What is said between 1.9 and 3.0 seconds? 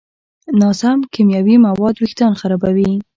وېښتيان خرابوي.